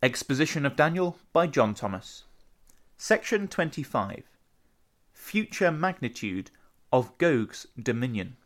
[0.00, 2.22] Exposition of Daniel by John Thomas.
[2.96, 4.22] Section 25
[5.12, 6.52] Future Magnitude
[6.92, 8.36] of Gog's Dominion.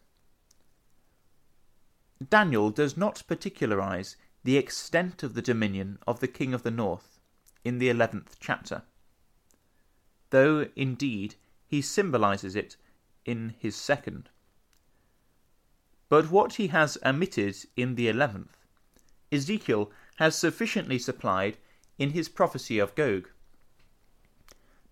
[2.27, 7.21] Daniel does not particularize the extent of the dominion of the King of the North
[7.65, 8.85] in the 11th chapter,
[10.31, 11.35] though indeed
[11.67, 12.79] he symbolizes it
[13.27, 14.31] in his second.
[16.09, 18.55] But what he has omitted in the 11th,
[19.31, 21.57] Ezekiel has sufficiently supplied
[21.99, 23.29] in his prophecy of Gog.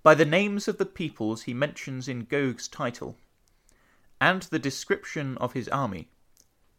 [0.03, 3.17] By the names of the peoples he mentions in Gog's title,
[4.21, 6.09] and the description of his army,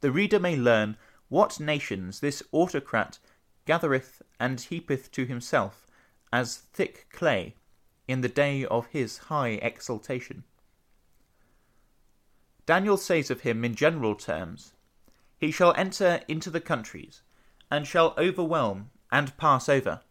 [0.02, 0.98] the reader may learn
[1.30, 3.20] what nations this autocrat
[3.66, 5.88] gathereth and heapeth to himself
[6.34, 7.56] as thick clay
[8.08, 10.44] in the day of his high exaltation.
[12.66, 14.74] Daniel says of him in general terms,
[15.38, 17.22] He shall enter into the countries,
[17.72, 20.02] and shall overwhelm and pass over.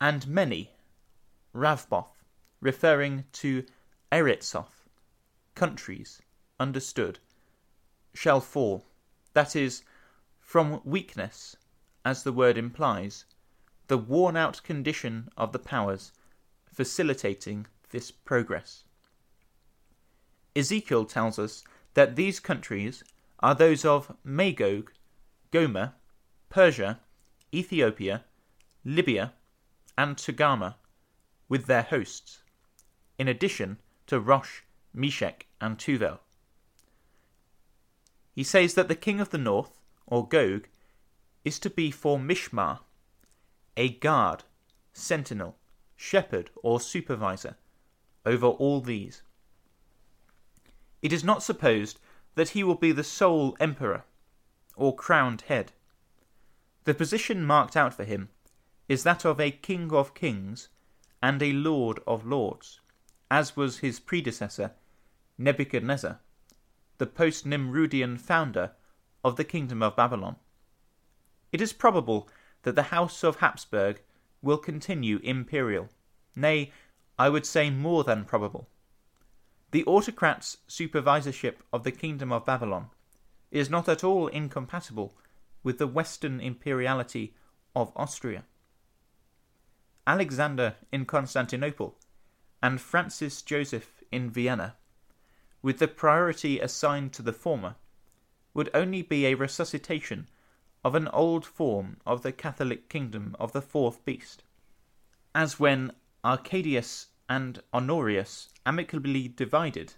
[0.00, 0.70] And many,
[1.54, 2.22] Ravboth,
[2.60, 3.64] referring to
[4.12, 4.86] Eretzoth,
[5.54, 6.20] countries,
[6.60, 7.18] understood,
[8.14, 8.84] shall fall,
[9.32, 9.82] that is,
[10.38, 11.56] from weakness,
[12.04, 13.24] as the word implies,
[13.88, 16.12] the worn out condition of the powers
[16.66, 18.84] facilitating this progress.
[20.54, 23.02] Ezekiel tells us that these countries
[23.40, 24.92] are those of Magog,
[25.50, 25.94] Gomer,
[26.50, 27.00] Persia,
[27.54, 28.24] Ethiopia,
[28.84, 29.32] Libya,
[29.96, 30.74] and Togarmah,
[31.48, 32.42] with their hosts,
[33.18, 34.62] in addition to Rosh,
[34.92, 36.20] Meshech, and Tubal.
[38.34, 40.66] He says that the king of the north, or Gog,
[41.44, 42.80] is to be for Mishmar,
[43.76, 44.42] a guard,
[44.92, 45.56] sentinel,
[45.96, 47.56] shepherd, or supervisor
[48.26, 49.22] over all these.
[51.00, 52.00] It is not supposed
[52.34, 54.04] that he will be the sole emperor
[54.76, 55.72] or crowned head.
[56.84, 58.30] The position marked out for him
[58.88, 60.68] is that of a king of kings
[61.22, 62.80] and a lord of lords,
[63.30, 64.72] as was his predecessor
[65.38, 66.20] Nebuchadnezzar
[67.00, 68.72] the post Nimrudian founder
[69.24, 70.36] of the Kingdom of Babylon.
[71.50, 72.28] It is probable
[72.62, 74.02] that the House of Habsburg
[74.42, 75.88] will continue imperial,
[76.36, 76.72] nay,
[77.18, 78.68] I would say more than probable.
[79.70, 82.90] The autocrat's supervisorship of the Kingdom of Babylon
[83.50, 85.16] is not at all incompatible
[85.62, 87.34] with the Western imperiality
[87.74, 88.44] of Austria.
[90.06, 91.96] Alexander in Constantinople
[92.62, 94.76] and Francis Joseph in Vienna
[95.62, 97.76] with the priority assigned to the former,
[98.54, 100.28] would only be a resuscitation
[100.82, 104.42] of an old form of the Catholic kingdom of the fourth beast,
[105.34, 105.92] as when
[106.24, 109.94] Arcadius and Honorius amicably divided,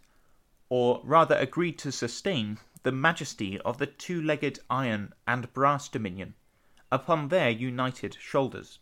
[0.68, 6.34] or rather agreed to sustain, the majesty of the two legged iron and brass dominion
[6.90, 8.78] upon their united shoulders.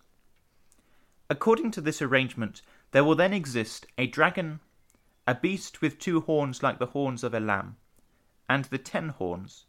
[1.28, 4.60] According to this arrangement, there will then exist a dragon
[5.26, 7.76] a beast with two horns like the horns of a lamb,
[8.48, 9.64] and the ten horns,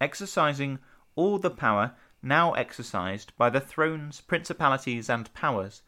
[0.00, 0.78] exercising
[1.16, 5.82] all the power now exercised by the thrones, principalities, and powers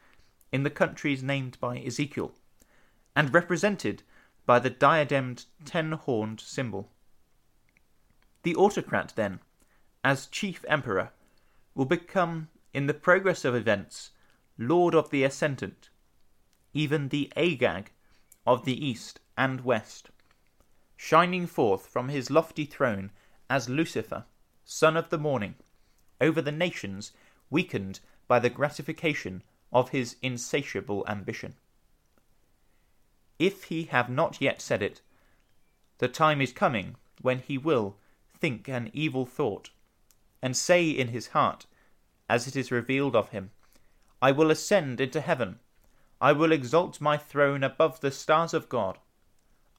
[0.51, 2.35] in the countries named by Ezekiel,
[3.15, 4.03] and represented
[4.45, 6.91] by the diademed ten horned symbol.
[8.43, 9.39] The autocrat, then,
[10.03, 11.11] as chief emperor,
[11.75, 14.11] will become, in the progress of events,
[14.57, 15.89] lord of the ascendant,
[16.73, 17.91] even the Agag
[18.45, 20.09] of the east and west,
[20.97, 23.11] shining forth from his lofty throne
[23.49, 24.25] as Lucifer,
[24.65, 25.55] son of the morning,
[26.19, 27.13] over the nations
[27.49, 31.55] weakened by the gratification of his insatiable ambition.
[33.39, 35.01] If he have not yet said it,
[35.97, 37.97] the time is coming when he will
[38.43, 39.69] think an evil thought,
[40.41, 41.65] and say in his heart,
[42.29, 43.51] as it is revealed of him,
[44.21, 45.61] I will ascend into heaven,
[46.19, 48.97] I will exalt my throne above the stars of God.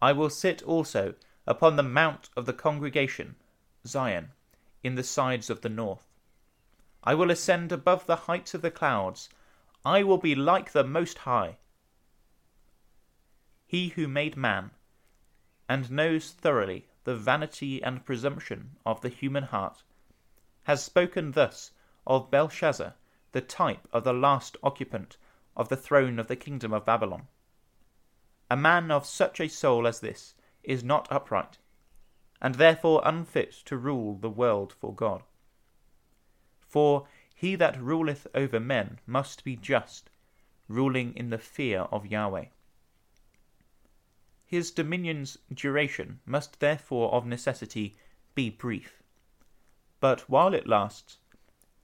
[0.00, 1.12] I will sit also
[1.46, 3.36] upon the mount of the congregation,
[3.86, 4.30] Zion,
[4.82, 6.08] in the sides of the north.
[7.02, 9.28] I will ascend above the heights of the clouds.
[9.84, 11.58] I will be like the Most High.
[13.66, 14.70] He who made man,
[15.68, 19.82] and knows thoroughly the vanity and presumption of the human heart,
[20.64, 21.70] has spoken thus
[22.06, 22.94] of Belshazzar,
[23.32, 25.16] the type of the last occupant
[25.56, 27.28] of the throne of the kingdom of Babylon.
[28.50, 31.58] A man of such a soul as this is not upright,
[32.40, 35.22] and therefore unfit to rule the world for God.
[36.60, 40.10] For he that ruleth over men must be just,
[40.68, 42.46] ruling in the fear of Yahweh.
[44.46, 47.96] His dominion's duration must therefore of necessity
[48.34, 49.02] be brief.
[50.00, 51.18] But while it lasts,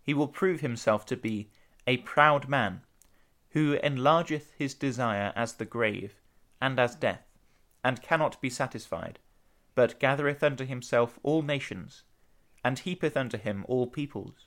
[0.02, 1.50] he will prove himself to be
[1.86, 2.82] a proud man,
[3.50, 6.20] who enlargeth his desire as the grave,
[6.60, 7.26] and as death,
[7.82, 9.18] and cannot be satisfied,
[9.74, 12.02] but gathereth unto himself all nations,
[12.62, 14.46] and heapeth unto him all peoples,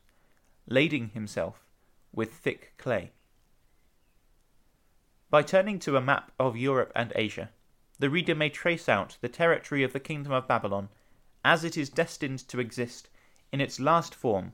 [0.67, 1.65] lading himself
[2.11, 3.11] with thick clay.
[5.29, 7.49] By turning to a map of Europe and Asia,
[7.99, 10.89] the reader may trace out the territory of the kingdom of Babylon
[11.45, 13.09] as it is destined to exist
[13.51, 14.53] in its last form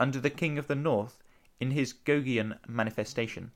[0.00, 1.22] under the king of the north
[1.60, 3.52] in his Gogian manifestation.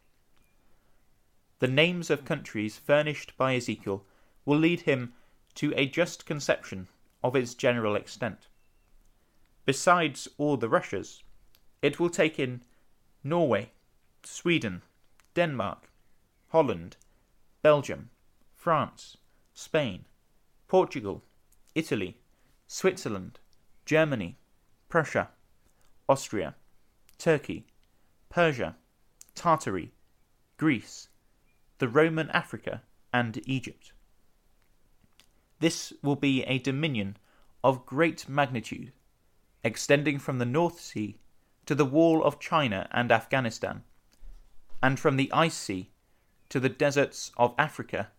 [1.61, 4.05] The names of countries furnished by Ezekiel
[4.44, 5.14] will lead him
[5.55, 6.88] to a just conception
[7.23, 8.49] of its general extent.
[9.64, 11.23] Besides all the Russias,
[11.81, 12.62] it will take in
[13.23, 13.70] Norway,
[14.25, 14.82] Sweden,
[15.34, 15.88] Denmark,
[16.49, 16.96] Holland,
[17.62, 18.11] Belgium,
[18.56, 19.17] France,
[19.54, 20.04] Spain,
[20.69, 21.22] Portugal,
[21.75, 22.16] Italy,
[22.66, 23.38] Switzerland,
[23.84, 24.38] Germany,
[24.88, 25.28] Prussia,
[26.08, 26.54] Austria,
[27.19, 27.66] Turkey,
[28.31, 28.76] Persia,
[29.34, 29.93] Tartary,
[30.56, 31.08] Greece,
[31.78, 32.82] the Roman Africa,
[33.12, 33.93] and Egypt.
[35.58, 37.16] This will be a dominion
[37.62, 38.93] of great magnitude,
[39.62, 41.19] extending from the North Sea
[41.66, 43.84] to the wall of China and Afghanistan,
[44.82, 45.90] and from the Ice Sea
[46.48, 48.10] to the deserts of Africa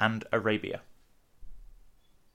[0.00, 0.82] and Arabia.